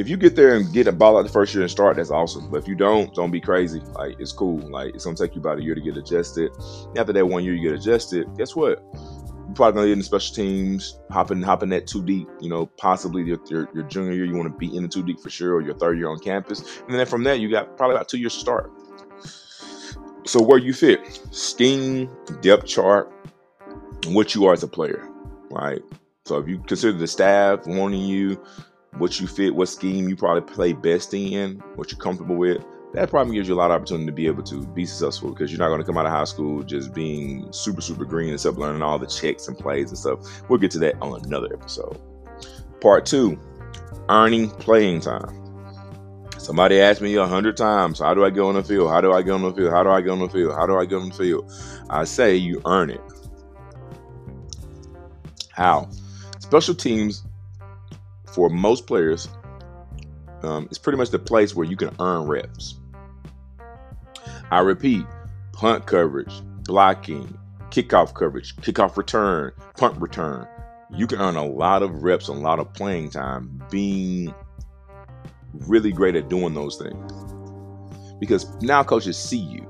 if 0.00 0.08
you 0.08 0.16
get 0.16 0.34
there 0.34 0.56
and 0.56 0.72
get 0.72 0.86
a 0.86 0.92
ball 0.92 1.18
out 1.18 1.24
the 1.24 1.28
first 1.28 1.52
year 1.52 1.62
and 1.62 1.70
start, 1.70 1.96
that's 1.96 2.10
awesome. 2.10 2.50
But 2.50 2.62
if 2.62 2.68
you 2.68 2.74
don't, 2.74 3.14
don't 3.14 3.30
be 3.30 3.40
crazy. 3.40 3.80
Like 3.80 4.18
it's 4.18 4.32
cool. 4.32 4.58
Like 4.70 4.94
it's 4.94 5.04
gonna 5.04 5.14
take 5.14 5.34
you 5.34 5.42
about 5.42 5.58
a 5.58 5.62
year 5.62 5.74
to 5.74 5.80
get 5.80 5.94
adjusted. 5.98 6.50
After 6.96 7.12
that 7.12 7.26
one 7.26 7.44
year 7.44 7.52
you 7.52 7.68
get 7.68 7.78
adjusted, 7.78 8.26
guess 8.38 8.56
what? 8.56 8.82
You're 8.94 9.54
probably 9.54 9.74
gonna 9.74 9.86
get 9.88 9.98
in 9.98 10.02
special 10.02 10.34
teams, 10.34 10.98
hopping 11.10 11.42
hopping 11.42 11.68
that 11.68 11.86
two 11.86 12.02
deep. 12.02 12.28
You 12.40 12.48
know, 12.48 12.64
possibly 12.64 13.24
your, 13.24 13.38
your, 13.48 13.68
your 13.74 13.82
junior 13.84 14.12
year 14.12 14.24
you 14.24 14.36
want 14.36 14.50
to 14.50 14.56
be 14.56 14.74
in 14.74 14.84
the 14.84 14.88
two 14.88 15.02
deep 15.02 15.20
for 15.20 15.28
sure, 15.28 15.56
or 15.56 15.60
your 15.60 15.74
third 15.74 15.98
year 15.98 16.08
on 16.08 16.18
campus, 16.18 16.80
and 16.88 16.98
then 16.98 17.04
from 17.04 17.22
there 17.22 17.34
you 17.34 17.50
got 17.50 17.76
probably 17.76 17.94
about 17.94 18.08
two 18.08 18.18
years 18.18 18.32
to 18.32 18.40
start. 18.40 18.72
So 20.24 20.40
where 20.40 20.58
you 20.58 20.72
fit, 20.72 21.20
scheme, 21.30 22.08
depth 22.40 22.66
chart, 22.66 23.12
what 24.06 24.34
you 24.34 24.46
are 24.46 24.54
as 24.54 24.62
a 24.62 24.68
player, 24.68 25.09
right? 25.50 25.82
So 26.26 26.38
if 26.38 26.48
you 26.48 26.58
consider 26.58 26.96
the 26.96 27.06
staff 27.06 27.66
wanting 27.66 28.02
you, 28.02 28.40
what 28.98 29.20
you 29.20 29.26
fit, 29.26 29.54
what 29.54 29.68
scheme 29.68 30.08
you 30.08 30.16
probably 30.16 30.42
play 30.42 30.72
best 30.72 31.14
in, 31.14 31.62
what 31.74 31.90
you're 31.90 32.00
comfortable 32.00 32.36
with, 32.36 32.64
that 32.92 33.08
probably 33.08 33.36
gives 33.36 33.48
you 33.48 33.54
a 33.54 33.56
lot 33.56 33.70
of 33.70 33.76
opportunity 33.76 34.06
to 34.06 34.12
be 34.12 34.26
able 34.26 34.42
to 34.42 34.66
be 34.68 34.84
successful 34.84 35.30
because 35.30 35.52
you're 35.52 35.60
not 35.60 35.68
going 35.68 35.80
to 35.80 35.86
come 35.86 35.96
out 35.96 36.06
of 36.06 36.12
high 36.12 36.24
school 36.24 36.62
just 36.62 36.92
being 36.92 37.50
super, 37.52 37.80
super 37.80 38.04
green 38.04 38.30
and 38.30 38.40
stuff, 38.40 38.56
learning 38.56 38.82
all 38.82 38.98
the 38.98 39.06
checks 39.06 39.46
and 39.46 39.56
plays 39.56 39.90
and 39.90 39.98
stuff. 39.98 40.42
We'll 40.48 40.58
get 40.58 40.72
to 40.72 40.78
that 40.80 40.96
on 41.00 41.24
another 41.24 41.48
episode. 41.52 42.00
Part 42.80 43.06
two 43.06 43.38
earning 44.08 44.50
playing 44.50 45.00
time. 45.00 45.36
Somebody 46.38 46.80
asked 46.80 47.00
me 47.00 47.14
a 47.14 47.26
hundred 47.26 47.56
times, 47.56 48.00
how 48.00 48.12
do 48.14 48.24
I 48.24 48.30
get 48.30 48.40
on 48.40 48.54
the 48.54 48.64
field? 48.64 48.90
How 48.90 49.00
do 49.00 49.12
I 49.12 49.22
get 49.22 49.32
on 49.32 49.42
the 49.42 49.52
field? 49.52 49.70
How 49.70 49.84
do 49.84 49.90
I 49.90 50.00
get 50.00 50.10
on 50.10 50.20
the 50.20 50.28
field? 50.28 50.52
How 50.54 50.66
do 50.66 50.76
I 50.76 50.84
get 50.84 50.96
on 50.96 51.10
the 51.10 51.14
field? 51.14 51.52
I 51.90 52.04
say 52.04 52.34
you 52.34 52.60
earn 52.66 52.90
it. 52.90 53.00
How? 55.60 55.90
Special 56.38 56.74
teams 56.74 57.22
for 58.32 58.48
most 58.48 58.86
players, 58.86 59.28
um, 60.42 60.64
it's 60.70 60.78
pretty 60.78 60.96
much 60.96 61.10
the 61.10 61.18
place 61.18 61.54
where 61.54 61.66
you 61.66 61.76
can 61.76 61.94
earn 62.00 62.26
reps. 62.26 62.76
I 64.50 64.60
repeat 64.60 65.04
punt 65.52 65.84
coverage, 65.84 66.32
blocking, 66.64 67.38
kickoff 67.68 68.14
coverage, 68.14 68.56
kickoff 68.56 68.96
return, 68.96 69.52
punt 69.76 70.00
return. 70.00 70.48
you 70.96 71.06
can 71.06 71.20
earn 71.20 71.36
a 71.36 71.44
lot 71.44 71.82
of 71.82 72.02
reps, 72.02 72.28
a 72.28 72.32
lot 72.32 72.58
of 72.58 72.72
playing 72.72 73.10
time 73.10 73.62
being 73.70 74.34
really 75.52 75.92
great 75.92 76.16
at 76.16 76.30
doing 76.30 76.54
those 76.54 76.78
things. 76.78 77.12
Because 78.18 78.50
now 78.62 78.82
coaches 78.82 79.18
see 79.18 79.36
you. 79.36 79.66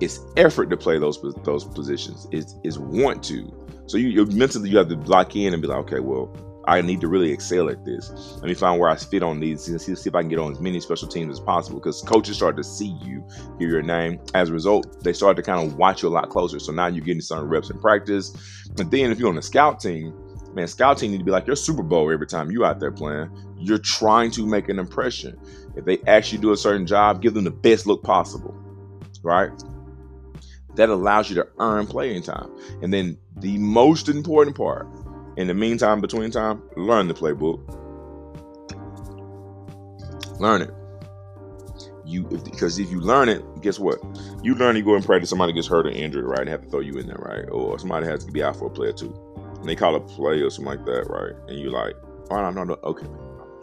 It's 0.00 0.20
effort 0.36 0.70
to 0.70 0.76
play 0.76 0.96
those 1.00 1.20
those 1.42 1.64
positions. 1.64 2.28
It's, 2.30 2.54
it's 2.62 2.78
want 2.78 3.24
to. 3.24 3.52
So 3.90 3.96
you 3.96 4.06
you 4.08 4.24
mentally 4.26 4.70
you 4.70 4.78
have 4.78 4.88
to 4.88 4.94
lock 4.94 5.34
in 5.34 5.52
and 5.52 5.60
be 5.60 5.66
like, 5.66 5.78
okay, 5.78 5.98
well, 5.98 6.32
I 6.68 6.80
need 6.80 7.00
to 7.00 7.08
really 7.08 7.32
excel 7.32 7.68
at 7.68 7.84
this. 7.84 8.08
Let 8.36 8.44
me 8.44 8.54
find 8.54 8.78
where 8.78 8.88
I 8.88 8.94
fit 8.94 9.24
on 9.24 9.40
these 9.40 9.66
and 9.66 9.80
see, 9.80 9.96
see 9.96 10.08
if 10.08 10.14
I 10.14 10.20
can 10.20 10.28
get 10.28 10.38
on 10.38 10.52
as 10.52 10.60
many 10.60 10.78
special 10.78 11.08
teams 11.08 11.32
as 11.32 11.40
possible. 11.40 11.80
Because 11.80 12.00
coaches 12.02 12.36
start 12.36 12.56
to 12.58 12.62
see 12.62 12.96
you, 13.02 13.26
hear 13.58 13.68
your 13.68 13.82
name. 13.82 14.20
As 14.32 14.48
a 14.48 14.52
result, 14.52 15.02
they 15.02 15.12
start 15.12 15.36
to 15.38 15.42
kind 15.42 15.66
of 15.66 15.76
watch 15.76 16.04
you 16.04 16.08
a 16.08 16.10
lot 16.10 16.28
closer. 16.30 16.60
So 16.60 16.70
now 16.70 16.86
you're 16.86 17.04
getting 17.04 17.20
some 17.20 17.48
reps 17.48 17.70
in 17.70 17.80
practice. 17.80 18.32
And 18.78 18.88
then 18.92 19.10
if 19.10 19.18
you're 19.18 19.28
on 19.28 19.34
the 19.34 19.42
scout 19.42 19.80
team, 19.80 20.14
man, 20.54 20.68
scout 20.68 20.98
team 20.98 21.10
need 21.10 21.18
to 21.18 21.24
be 21.24 21.32
like 21.32 21.48
your 21.48 21.56
Super 21.56 21.82
Bowl 21.82 22.12
every 22.12 22.28
time 22.28 22.52
you 22.52 22.64
out 22.64 22.78
there 22.78 22.92
playing. 22.92 23.28
You're 23.58 23.78
trying 23.78 24.30
to 24.32 24.46
make 24.46 24.68
an 24.68 24.78
impression. 24.78 25.36
If 25.74 25.84
they 25.84 25.98
actually 26.06 26.38
do 26.38 26.52
a 26.52 26.56
certain 26.56 26.86
job, 26.86 27.22
give 27.22 27.34
them 27.34 27.42
the 27.42 27.50
best 27.50 27.88
look 27.88 28.04
possible, 28.04 28.54
right? 29.24 29.50
That 30.76 30.88
allows 30.88 31.28
you 31.28 31.34
to 31.34 31.48
earn 31.58 31.88
playing 31.88 32.22
time. 32.22 32.48
And 32.80 32.94
then 32.94 33.18
the 33.40 33.58
most 33.58 34.08
important 34.08 34.56
part, 34.56 34.86
in 35.36 35.46
the 35.46 35.54
meantime, 35.54 36.00
between 36.00 36.30
time, 36.30 36.62
learn 36.76 37.08
the 37.08 37.14
playbook. 37.14 37.60
Learn 40.38 40.62
it. 40.62 40.74
You 42.04 42.24
because 42.24 42.78
if 42.78 42.90
you 42.90 43.00
learn 43.00 43.28
it, 43.28 43.42
guess 43.60 43.78
what? 43.78 43.98
You 44.42 44.54
learn 44.54 44.74
you 44.76 44.82
go 44.82 44.94
and 44.94 45.04
practice. 45.04 45.30
Somebody 45.30 45.52
gets 45.52 45.68
hurt 45.68 45.86
or 45.86 45.90
injured, 45.90 46.24
right? 46.24 46.40
And 46.40 46.48
have 46.48 46.62
to 46.62 46.68
throw 46.68 46.80
you 46.80 46.98
in 46.98 47.06
there, 47.06 47.18
right? 47.18 47.48
Or 47.50 47.78
somebody 47.78 48.06
has 48.06 48.24
to 48.24 48.32
be 48.32 48.42
out 48.42 48.56
for 48.56 48.66
a 48.66 48.70
player 48.70 48.92
too 48.92 49.14
and 49.60 49.68
they 49.68 49.76
call 49.76 49.94
a 49.94 50.00
play 50.00 50.40
or 50.40 50.50
something 50.50 50.72
like 50.72 50.84
that, 50.86 51.06
right? 51.08 51.34
And 51.48 51.58
you're 51.58 51.70
like, 51.70 51.94
oh, 52.30 52.36
no, 52.36 52.50
no, 52.50 52.64
no, 52.64 52.78
okay, 52.82 53.06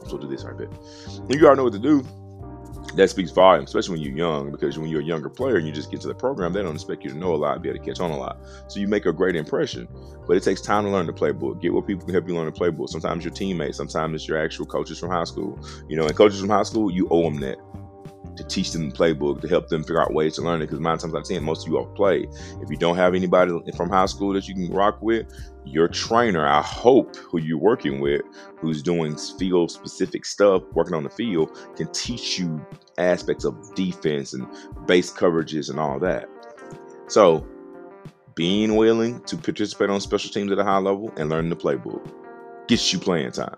to 0.10 0.19
do 0.19 0.27
this 0.27 0.43
right 0.43 0.57
there. 0.57 0.69
You 1.29 1.43
already 1.46 1.57
know 1.57 1.63
what 1.63 1.74
to 1.74 1.79
do. 1.79 2.05
That 2.97 3.11
speaks 3.11 3.29
volumes, 3.29 3.69
especially 3.69 3.91
when 3.91 4.01
you're 4.01 4.17
young, 4.17 4.51
because 4.51 4.79
when 4.79 4.89
you're 4.89 5.01
a 5.01 5.05
younger 5.05 5.29
player 5.29 5.57
and 5.57 5.67
you 5.67 5.71
just 5.71 5.91
get 5.91 6.01
to 6.01 6.07
the 6.07 6.15
program, 6.15 6.51
they 6.51 6.63
don't 6.63 6.73
expect 6.73 7.03
you 7.03 7.11
to 7.11 7.17
know 7.17 7.35
a 7.35 7.37
lot, 7.37 7.61
be 7.61 7.69
able 7.69 7.77
to 7.77 7.85
catch 7.85 7.99
on 7.99 8.09
a 8.09 8.17
lot. 8.17 8.39
So 8.67 8.79
you 8.79 8.87
make 8.87 9.05
a 9.05 9.13
great 9.13 9.35
impression. 9.35 9.87
But 10.25 10.35
it 10.35 10.41
takes 10.41 10.61
time 10.61 10.83
to 10.85 10.89
learn 10.89 11.05
the 11.05 11.13
playbook. 11.13 11.61
Get 11.61 11.71
what 11.71 11.85
people 11.85 12.05
can 12.05 12.15
help 12.15 12.27
you 12.27 12.35
learn 12.35 12.47
the 12.47 12.51
playbook. 12.51 12.89
Sometimes 12.89 13.23
your 13.23 13.33
teammates, 13.33 13.77
sometimes 13.77 14.15
it's 14.15 14.27
your 14.27 14.43
actual 14.43 14.65
coaches 14.65 14.97
from 14.97 15.11
high 15.11 15.25
school. 15.25 15.59
You 15.87 15.95
know, 15.95 16.07
and 16.07 16.15
coaches 16.15 16.39
from 16.39 16.49
high 16.49 16.63
school, 16.63 16.91
you 16.91 17.07
owe 17.11 17.21
them 17.29 17.39
that 17.41 17.59
to 18.38 18.44
teach 18.44 18.72
them 18.72 18.89
the 18.89 18.96
playbook 18.96 19.41
to 19.41 19.48
help 19.48 19.67
them 19.67 19.84
figure 19.84 20.01
out 20.01 20.13
ways 20.13 20.36
to 20.36 20.41
learn 20.41 20.62
it. 20.62 20.65
Because 20.67 20.79
nine 20.79 20.98
times 20.98 21.13
out 21.13 21.22
of 21.22 21.27
ten, 21.27 21.44
most 21.44 21.65
of 21.65 21.72
you 21.72 21.77
all 21.77 21.88
play. 21.88 22.27
If 22.62 22.70
you 22.70 22.77
don't 22.77 22.96
have 22.96 23.15
anybody 23.15 23.51
from 23.75 23.89
high 23.89 24.06
school 24.06 24.34
that 24.34 24.48
you 24.48 24.53
can 24.53 24.72
rock 24.72 25.01
with, 25.01 25.27
your 25.65 25.88
trainer, 25.88 26.46
I 26.48 26.62
hope, 26.62 27.15
who 27.17 27.39
you're 27.39 27.58
working 27.58 28.00
with, 28.00 28.22
who's 28.60 28.82
doing 28.82 29.17
field 29.17 29.72
specific 29.72 30.25
stuff, 30.25 30.63
working 30.74 30.94
on 30.94 31.03
the 31.03 31.10
field, 31.10 31.58
can 31.75 31.91
teach 31.91 32.39
you 32.39 32.65
aspects 32.98 33.44
of 33.44 33.75
defense 33.75 34.34
and 34.34 34.48
base 34.86 35.12
coverages 35.12 35.70
and 35.70 35.79
all 35.79 36.00
that. 36.00 36.29
So, 37.08 37.46
being 38.36 38.75
willing 38.75 39.22
to 39.22 39.36
participate 39.36 39.89
on 39.89 40.00
special 40.00 40.32
teams 40.32 40.51
at 40.51 40.60
a 40.60 40.63
high 40.63 40.77
level 40.77 41.12
and 41.17 41.29
learning 41.29 41.50
the 41.50 41.56
playbook 41.56 42.08
gets 42.67 42.94
you 42.94 43.00
playing 43.00 43.32
time. 43.32 43.56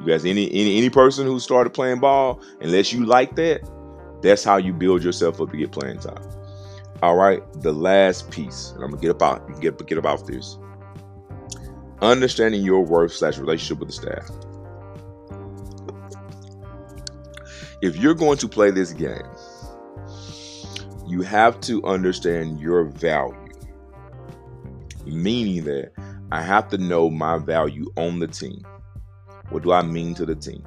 You 0.00 0.06
guys, 0.06 0.24
any 0.24 0.50
any 0.50 0.76
any 0.78 0.90
person 0.90 1.26
who 1.26 1.38
started 1.38 1.70
playing 1.70 2.00
ball, 2.00 2.42
unless 2.60 2.92
you 2.92 3.06
like 3.06 3.36
that, 3.36 3.60
that's 4.24 4.42
how 4.42 4.56
you 4.56 4.72
build 4.72 5.04
yourself 5.04 5.40
up 5.40 5.50
to 5.50 5.56
get 5.56 5.70
playing 5.70 5.98
time. 5.98 6.22
All 7.02 7.16
right, 7.16 7.42
the 7.60 7.72
last 7.72 8.30
piece, 8.30 8.72
and 8.72 8.82
I'm 8.82 8.90
gonna 8.90 9.02
get 9.02 9.10
about 9.10 9.60
get 9.60 9.86
get 9.86 9.98
about 9.98 10.26
this. 10.26 10.56
Understanding 12.00 12.62
your 12.62 12.84
worth 12.84 13.12
slash 13.12 13.38
relationship 13.38 13.78
with 13.78 13.88
the 13.88 13.94
staff. 13.94 14.30
If 17.82 17.96
you're 17.96 18.14
going 18.14 18.38
to 18.38 18.48
play 18.48 18.70
this 18.70 18.92
game, 18.92 19.22
you 21.06 21.20
have 21.22 21.60
to 21.62 21.84
understand 21.84 22.60
your 22.60 22.84
value. 22.84 23.36
Meaning 25.04 25.64
that 25.64 25.92
I 26.32 26.40
have 26.40 26.68
to 26.70 26.78
know 26.78 27.10
my 27.10 27.36
value 27.36 27.92
on 27.96 28.20
the 28.20 28.26
team. 28.26 28.64
What 29.50 29.62
do 29.62 29.72
I 29.72 29.82
mean 29.82 30.14
to 30.14 30.24
the 30.24 30.34
team? 30.34 30.66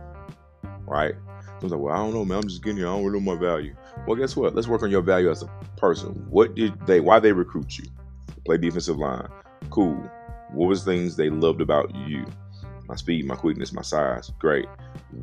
Right? 0.86 1.16
I 1.60 1.64
was 1.64 1.72
like, 1.72 1.82
well, 1.82 1.94
I 1.94 1.98
don't 1.98 2.14
know, 2.14 2.24
man. 2.24 2.38
I'm 2.38 2.48
just 2.48 2.64
getting 2.64 2.78
here. 2.78 2.88
I 2.88 2.92
don't 2.92 3.04
really 3.04 3.20
know 3.20 3.34
my 3.34 3.40
value. 3.40 3.76
Well, 4.06 4.16
guess 4.16 4.36
what? 4.36 4.54
Let's 4.54 4.68
work 4.68 4.84
on 4.84 4.92
your 4.92 5.02
value 5.02 5.32
as 5.32 5.42
a 5.42 5.48
person. 5.76 6.12
What 6.30 6.54
did 6.54 6.80
they? 6.86 7.00
Why 7.00 7.20
they 7.20 7.32
recruit 7.32 7.80
you? 7.80 7.86
Play 8.46 8.58
defensive 8.58 8.98
line. 8.98 9.28
Cool. 9.72 9.96
What 10.52 10.68
was 10.68 10.84
things 10.84 11.16
they 11.16 11.32
loved 11.32 11.60
about 11.60 11.94
you? 11.96 12.26
My 12.88 12.96
speed, 12.96 13.26
my 13.26 13.36
quickness, 13.36 13.74
my 13.74 13.82
size. 13.82 14.32
Great. 14.38 14.68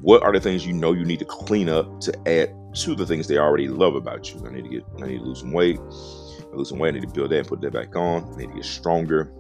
What 0.01 0.25
are 0.25 0.33
the 0.33 0.41
things 0.41 0.67
you 0.67 0.73
know 0.73 0.93
you 0.93 1.05
need 1.05 1.21
to 1.21 1.25
clean 1.25 1.69
up 1.69 2.01
to 2.01 2.29
add 2.29 2.53
to 2.75 2.95
the 2.97 3.07
things 3.07 3.29
they 3.29 3.39
already 3.39 3.69
love 3.69 3.95
about 3.95 4.35
you? 4.35 4.45
I 4.45 4.51
need 4.51 4.65
to 4.65 4.71
get. 4.71 4.85
I 5.01 5.07
need 5.07 5.19
to 5.19 5.25
lose 5.25 5.39
some 5.39 5.53
weight. 5.53 5.79
I 5.79 6.57
lose 6.57 6.69
some 6.69 6.79
weight. 6.79 6.89
I 6.89 6.99
need 6.99 7.09
to 7.09 7.15
build 7.15 7.31
that 7.31 7.39
and 7.39 7.49
put 7.49 7.61
that 7.61 7.73
back 7.73 7.95
on. 7.95 8.25
I 8.35 8.39
need 8.39 8.49
to 8.49 8.55
get 8.55 8.65
stronger. 8.65 9.33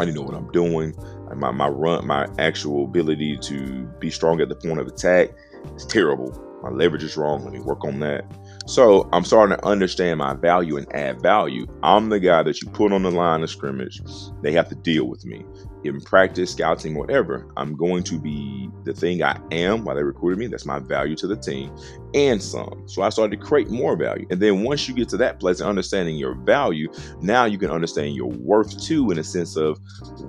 I 0.00 0.04
need 0.04 0.14
to 0.14 0.16
know 0.16 0.22
what 0.22 0.34
I'm 0.34 0.50
doing. 0.50 0.92
My 1.36 1.52
my 1.52 1.68
run, 1.68 2.04
my 2.04 2.26
actual 2.40 2.84
ability 2.84 3.38
to 3.42 3.86
be 4.00 4.10
strong 4.10 4.40
at 4.40 4.48
the 4.48 4.56
point 4.56 4.80
of 4.80 4.88
attack 4.88 5.30
it's 5.74 5.86
terrible. 5.86 6.42
My 6.62 6.70
leverage 6.70 7.04
is 7.04 7.16
wrong. 7.16 7.44
Let 7.44 7.52
me 7.52 7.60
work 7.60 7.84
on 7.84 8.00
that. 8.00 8.24
So 8.66 9.08
I'm 9.12 9.24
starting 9.24 9.56
to 9.56 9.64
understand 9.64 10.18
my 10.18 10.34
value 10.34 10.76
and 10.76 10.92
add 10.94 11.22
value. 11.22 11.66
I'm 11.82 12.08
the 12.08 12.18
guy 12.18 12.42
that 12.42 12.60
you 12.60 12.68
put 12.70 12.92
on 12.92 13.02
the 13.04 13.10
line 13.10 13.42
of 13.42 13.50
scrimmage. 13.50 14.00
They 14.42 14.52
have 14.52 14.68
to 14.70 14.74
deal 14.74 15.04
with 15.04 15.24
me. 15.24 15.44
In 15.84 16.00
practice, 16.00 16.50
scouting, 16.50 16.94
whatever, 16.94 17.46
I'm 17.56 17.76
going 17.76 18.02
to 18.04 18.18
be 18.18 18.68
the 18.82 18.92
thing 18.92 19.22
I 19.22 19.38
am 19.52 19.84
while 19.84 19.94
they 19.94 20.02
recruited 20.02 20.38
me. 20.38 20.48
That's 20.48 20.66
my 20.66 20.80
value 20.80 21.14
to 21.16 21.28
the 21.28 21.36
team 21.36 21.76
and 22.14 22.42
some. 22.42 22.82
So 22.86 23.02
I 23.02 23.10
started 23.10 23.38
to 23.38 23.46
create 23.46 23.70
more 23.70 23.96
value. 23.96 24.26
And 24.30 24.40
then 24.40 24.64
once 24.64 24.88
you 24.88 24.94
get 24.94 25.08
to 25.10 25.16
that 25.18 25.38
place 25.38 25.60
and 25.60 25.68
understanding 25.68 26.16
your 26.16 26.34
value, 26.34 26.88
now 27.20 27.44
you 27.44 27.58
can 27.58 27.70
understand 27.70 28.16
your 28.16 28.30
worth 28.30 28.82
too, 28.82 29.12
in 29.12 29.18
a 29.18 29.24
sense 29.24 29.56
of 29.56 29.78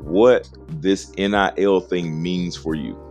what 0.04 0.48
this 0.68 1.10
NIL 1.18 1.80
thing 1.80 2.22
means 2.22 2.56
for 2.56 2.76
you. 2.76 3.07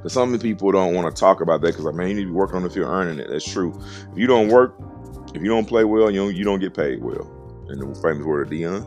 Because 0.00 0.14
some 0.14 0.38
people 0.38 0.72
don't 0.72 0.94
want 0.94 1.14
to 1.14 1.20
talk 1.20 1.42
about 1.42 1.60
that 1.60 1.68
because, 1.68 1.84
like, 1.84 1.94
man, 1.94 2.08
you 2.08 2.14
need 2.14 2.22
to 2.22 2.28
be 2.28 2.32
working 2.32 2.56
on 2.56 2.62
the 2.62 2.70
field 2.70 2.88
earning 2.88 3.18
it. 3.18 3.28
That's 3.28 3.44
true. 3.44 3.78
If 4.10 4.18
you 4.18 4.26
don't 4.26 4.48
work, 4.48 4.74
if 5.34 5.42
you 5.42 5.48
don't 5.48 5.66
play 5.66 5.84
well, 5.84 6.10
you 6.10 6.20
don't, 6.20 6.34
you 6.34 6.44
don't 6.44 6.58
get 6.58 6.74
paid 6.74 7.02
well. 7.02 7.30
In 7.68 7.78
the 7.78 7.94
famous 8.00 8.24
word 8.24 8.46
of 8.46 8.52
Deion. 8.52 8.84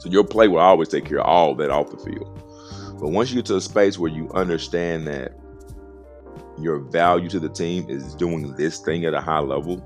So 0.00 0.10
your 0.10 0.24
play 0.24 0.48
will 0.48 0.58
always 0.58 0.88
take 0.88 1.04
care 1.04 1.20
of 1.20 1.26
all 1.26 1.54
that 1.54 1.70
off 1.70 1.90
the 1.90 1.98
field. 1.98 2.42
But 3.00 3.10
once 3.10 3.30
you 3.30 3.36
get 3.36 3.46
to 3.46 3.56
a 3.56 3.60
space 3.60 3.96
where 3.96 4.10
you 4.10 4.28
understand 4.34 5.06
that 5.06 5.32
your 6.58 6.80
value 6.80 7.28
to 7.28 7.38
the 7.38 7.48
team 7.48 7.88
is 7.88 8.14
doing 8.14 8.54
this 8.56 8.80
thing 8.80 9.04
at 9.04 9.14
a 9.14 9.20
high 9.20 9.38
level, 9.38 9.80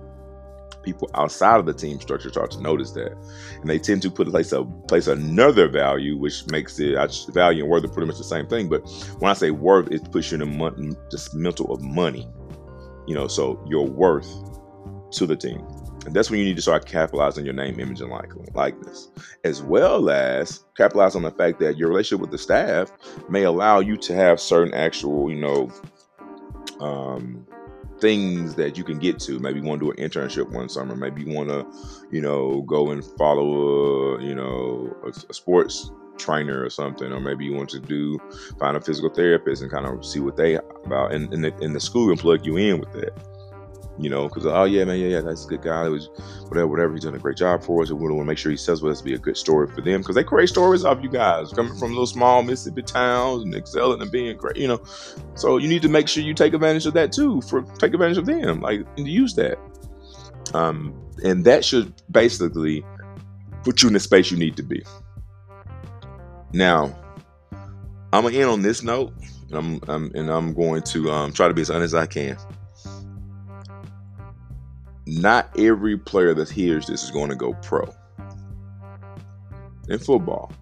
people 0.83 1.11
outside 1.15 1.59
of 1.61 1.67
the 1.67 1.75
team 1.75 2.01
structure 2.01 2.29
start 2.29 2.51
to 2.53 2.61
notice 2.61 2.93
that, 2.93 3.13
and 3.61 3.69
they 3.69 3.79
tend 3.79 4.03
to 4.03 4.11
put 4.11 4.29
place 4.29 4.53
a 4.53 4.65
place 4.89 5.07
another 5.07 5.69
value, 5.69 6.17
which 6.17 6.47
makes 6.49 6.79
it 6.79 6.97
value 7.33 7.63
and 7.63 7.71
worth 7.71 7.85
are 7.85 7.89
pretty 7.89 8.07
much 8.07 8.19
the 8.19 8.25
same 8.25 8.47
thing. 8.47 8.69
But 8.69 8.89
when 9.19 9.31
I 9.31 9.35
say 9.35 9.51
worth, 9.51 9.91
it 9.91 10.11
puts 10.11 10.31
you 10.31 10.37
in 10.37 10.43
a 10.43 10.47
mon- 10.47 10.97
mental 11.35 11.73
of 11.73 11.83
money, 11.83 12.29
you 13.07 13.15
know. 13.15 13.29
So 13.29 13.63
your 13.69 13.87
worth 13.87 14.31
to 15.13 15.27
the 15.27 15.37
team, 15.37 15.67
and 16.07 16.15
that's 16.15 16.31
when 16.31 16.41
you 16.41 16.47
need 16.47 16.57
to 16.57 16.63
start 16.63 16.87
capitalizing 16.87 17.45
your 17.45 17.55
name, 17.55 17.79
image, 17.79 18.01
and 18.01 18.11
likeness, 18.55 19.11
as 19.45 19.63
well 19.63 20.11
as 20.11 20.65
capitalize 20.77 21.15
on 21.15 21.23
the 21.23 21.31
fact 21.31 21.61
that 21.61 21.77
your 21.77 21.89
relationship 21.89 22.21
with 22.21 22.31
the 22.31 22.39
staff 22.39 22.93
may 23.29 23.45
allow 23.45 23.81
you 23.81 23.97
to 23.99 24.15
have 24.15 24.41
certain 24.41 24.75
actual, 24.75 25.31
you 25.31 25.41
know. 25.41 25.71
Um, 26.81 27.47
things 28.03 28.57
that 28.57 28.77
you 28.77 28.83
can 28.83 28.99
get 28.99 29.19
to. 29.21 29.39
Maybe 29.39 29.61
you 29.61 29.65
want 29.65 29.81
to 29.81 29.87
do 29.87 29.91
an 29.93 30.11
internship 30.11 30.51
one 30.51 30.69
summer. 30.69 30.97
Maybe 30.97 31.23
you 31.23 31.33
want 31.33 31.49
to, 31.49 31.65
you 32.11 32.21
know, 32.21 32.63
go 32.63 32.91
and 32.91 33.03
follow 33.03 34.17
a, 34.17 34.23
you 34.23 34.35
know, 34.35 34.95
a, 35.05 35.09
a 35.09 35.33
sports 35.33 35.91
trainer 36.19 36.63
or 36.63 36.69
something, 36.69 37.13
or 37.13 37.21
maybe 37.21 37.45
you 37.45 37.55
want 37.55 37.71
to 37.71 37.79
do 37.81 38.19
find 38.59 38.77
a 38.77 38.81
physical 38.81 39.09
therapist 39.09 39.63
and 39.63 39.71
kind 39.71 39.87
of 39.87 40.05
see 40.05 40.21
what 40.21 40.37
they 40.37 40.57
about, 40.57 41.15
and, 41.15 41.33
and, 41.33 41.45
the, 41.45 41.55
and 41.63 41.75
the 41.75 41.81
school 41.81 42.09
can 42.09 42.19
plug 42.19 42.45
you 42.45 42.57
in 42.57 42.81
with 42.81 42.93
that 42.93 43.32
you 44.03 44.11
know, 44.11 44.29
because 44.29 44.47
oh 44.47 44.65
yeah, 44.65 44.85
man, 44.85 44.99
yeah, 44.99 45.09
yeah, 45.09 45.21
that's 45.21 45.45
a 45.45 45.49
good 45.49 45.63
guy. 45.63 45.87
It 45.87 45.91
was 45.91 46.09
whatever, 46.49 46.67
whatever. 46.67 46.93
He's 46.93 47.05
done 47.05 47.15
a 47.15 47.19
great 47.19 47.37
job 47.37 47.63
for 47.63 47.83
us, 47.83 47.91
and 47.91 47.99
we 47.99 48.07
want 48.07 48.21
to 48.21 48.25
make 48.25 48.39
sure 48.39 48.51
he 48.51 48.57
says 48.57 48.83
well, 48.83 48.95
to 48.95 49.05
be 49.05 49.15
a 49.15 49.19
good 49.19 49.37
story 49.37 49.69
for 49.69 49.81
them 49.81 50.01
because 50.01 50.17
they 50.17 50.25
create 50.25 50.49
stories 50.49 50.85
off 50.85 51.03
you 51.03 51.09
guys 51.09 51.53
coming 51.53 51.75
from 51.77 51.91
little 51.91 52.07
small 52.07 52.43
Mississippi 52.43 52.83
towns 52.83 53.45
and 53.45 53.55
excelling 53.55 54.03
and 54.03 54.11
being 54.11 54.37
great, 54.37 54.57
you 54.57 54.67
know. 54.67 54.83
So 55.35 55.59
you 55.59 55.69
need 55.69 55.83
to 55.83 55.89
make 55.89 56.09
sure 56.09 56.23
you 56.23 56.35
take 56.35 56.53
advantage 56.53 56.87
of 56.87 56.95
that 56.95 57.13
too, 57.13 57.41
for 57.43 57.63
take 57.79 57.95
advantage 57.95 58.19
of 58.19 58.27
them, 58.27 58.61
like 58.61 58.81
and 58.97 59.07
use 59.07 59.35
that. 59.35 59.59
Um, 60.53 61.01
and 61.25 61.45
that 61.45 61.65
should 61.65 61.95
basically 62.11 62.85
put 63.63 63.83
you 63.83 63.89
in 63.89 63.95
the 63.95 64.01
space 64.01 64.31
you 64.31 64.37
need 64.37 64.57
to 64.57 64.65
be. 64.65 64.83
Now, 66.53 66.95
I'm 68.13 68.25
gonna 68.25 68.37
end 68.37 68.51
on 68.51 68.63
this 68.63 68.83
note, 68.83 69.13
and 69.49 69.55
I'm, 69.55 69.81
I'm 69.89 70.13
and 70.17 70.29
I'm 70.29 70.55
going 70.55 70.83
to 70.83 71.11
um, 71.11 71.33
try 71.33 71.47
to 71.47 71.55
be 71.55 71.63
as 71.63 71.71
honest 71.71 71.95
as 71.95 72.03
I 72.03 72.07
can 72.07 72.37
not 75.21 75.51
every 75.59 75.97
player 75.99 76.35
that 76.35 76.49
hears 76.49 76.87
this 76.87 77.03
is 77.05 77.11
going 77.11 77.31
to 77.31 77.37
go 77.37 77.55
pro. 77.55 77.93
in 79.89 79.99
football. 79.99 80.53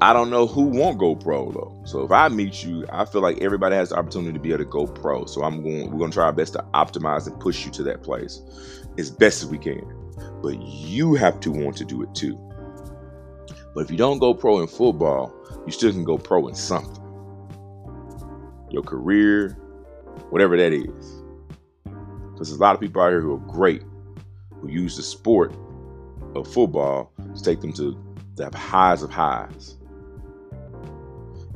I 0.00 0.12
don't 0.12 0.30
know 0.30 0.48
who 0.48 0.62
won't 0.64 0.98
go 0.98 1.14
pro 1.14 1.52
though. 1.52 1.80
So 1.86 2.02
if 2.02 2.10
I 2.10 2.28
meet 2.28 2.64
you, 2.64 2.84
I 2.90 3.04
feel 3.04 3.20
like 3.22 3.38
everybody 3.40 3.76
has 3.76 3.90
the 3.90 3.96
opportunity 3.96 4.32
to 4.32 4.40
be 4.40 4.48
able 4.48 4.58
to 4.58 4.64
go 4.64 4.86
pro. 4.86 5.26
So 5.26 5.44
I'm 5.44 5.62
going 5.62 5.92
we're 5.92 5.98
gonna 6.00 6.12
try 6.12 6.24
our 6.24 6.32
best 6.32 6.54
to 6.54 6.64
optimize 6.74 7.28
and 7.28 7.38
push 7.38 7.64
you 7.64 7.70
to 7.72 7.84
that 7.84 8.02
place 8.02 8.42
as 8.98 9.10
best 9.10 9.44
as 9.44 9.48
we 9.48 9.58
can. 9.58 9.82
But 10.42 10.60
you 10.60 11.14
have 11.14 11.38
to 11.40 11.52
want 11.52 11.76
to 11.76 11.84
do 11.84 12.02
it 12.02 12.12
too. 12.16 12.36
But 13.74 13.84
if 13.84 13.92
you 13.92 13.96
don't 13.96 14.18
go 14.18 14.34
pro 14.34 14.60
in 14.60 14.66
football, 14.66 15.32
you 15.66 15.72
still 15.72 15.92
can 15.92 16.04
go 16.04 16.18
pro 16.18 16.48
in 16.48 16.56
something. 16.56 17.00
Your 18.70 18.82
career, 18.82 19.50
whatever 20.30 20.56
that 20.56 20.72
is. 20.72 21.21
Because 22.42 22.50
there's 22.50 22.60
a 22.60 22.64
lot 22.64 22.74
of 22.74 22.80
people 22.80 23.00
out 23.00 23.10
here 23.10 23.20
who 23.20 23.34
are 23.34 23.52
great, 23.52 23.84
who 24.60 24.68
use 24.68 24.96
the 24.96 25.02
sport 25.04 25.54
of 26.34 26.52
football 26.52 27.12
to 27.36 27.40
take 27.40 27.60
them 27.60 27.72
to 27.74 27.96
the 28.34 28.50
highs 28.58 29.04
of 29.04 29.12
highs. 29.12 29.76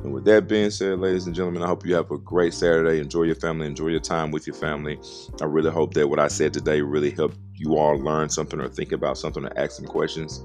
And 0.01 0.13
with 0.13 0.23
that 0.23 0.47
being 0.47 0.69
said, 0.69 0.99
ladies 0.99 1.25
and 1.25 1.35
gentlemen, 1.35 1.61
I 1.61 1.67
hope 1.67 1.85
you 1.85 1.93
have 1.95 2.09
a 2.09 2.17
great 2.17 2.53
Saturday. 2.53 3.01
Enjoy 3.01 3.23
your 3.23 3.35
family, 3.35 3.67
enjoy 3.67 3.87
your 3.87 3.99
time 3.99 4.31
with 4.31 4.47
your 4.47 4.55
family. 4.55 4.97
I 5.41 5.43
really 5.43 5.71
hope 5.71 5.93
that 5.95 6.07
what 6.07 6.21
I 6.21 6.29
said 6.29 6.53
today 6.53 6.79
really 6.79 7.11
helped 7.11 7.35
you 7.53 7.75
all 7.75 7.97
learn 7.97 8.29
something 8.29 8.61
or 8.61 8.69
think 8.69 8.93
about 8.93 9.17
something 9.17 9.43
or 9.43 9.59
ask 9.59 9.73
some 9.73 9.87
questions. 9.87 10.41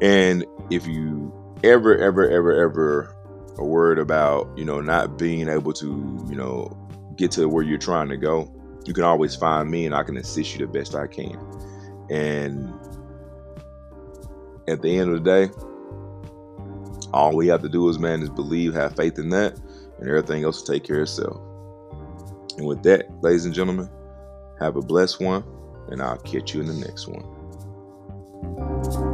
And 0.00 0.44
if 0.70 0.86
you 0.86 1.34
ever, 1.64 1.98
ever, 1.98 2.30
ever, 2.30 2.52
ever 2.52 3.16
are 3.58 3.64
worried 3.64 3.98
about, 3.98 4.48
you 4.56 4.64
know, 4.64 4.80
not 4.80 5.18
being 5.18 5.48
able 5.48 5.72
to, 5.72 6.24
you 6.30 6.36
know, 6.36 6.68
get 7.16 7.32
to 7.32 7.48
where 7.48 7.64
you're 7.64 7.78
trying 7.78 8.10
to 8.10 8.16
go, 8.16 8.48
you 8.86 8.94
can 8.94 9.04
always 9.04 9.36
find 9.36 9.70
me 9.70 9.86
and 9.86 9.94
I 9.94 10.02
can 10.02 10.16
assist 10.16 10.54
you 10.54 10.66
the 10.66 10.72
best 10.72 10.94
I 10.94 11.06
can. 11.06 11.38
And 12.10 12.72
at 14.68 14.82
the 14.82 14.98
end 14.98 15.12
of 15.12 15.22
the 15.22 15.30
day, 15.30 15.50
all 17.12 17.34
we 17.34 17.48
have 17.48 17.62
to 17.62 17.68
do 17.68 17.88
is, 17.88 17.98
man, 17.98 18.22
is 18.22 18.30
believe, 18.30 18.74
have 18.74 18.96
faith 18.96 19.18
in 19.18 19.28
that, 19.30 19.58
and 19.98 20.08
everything 20.08 20.44
else 20.44 20.60
will 20.60 20.74
take 20.74 20.84
care 20.84 20.96
of 20.96 21.02
itself. 21.02 21.40
And 22.56 22.66
with 22.66 22.82
that, 22.84 23.06
ladies 23.22 23.44
and 23.44 23.54
gentlemen, 23.54 23.90
have 24.60 24.76
a 24.76 24.82
blessed 24.82 25.20
one, 25.20 25.44
and 25.88 26.00
I'll 26.00 26.18
catch 26.18 26.54
you 26.54 26.60
in 26.60 26.66
the 26.66 26.74
next 26.74 27.08
one. 27.08 29.11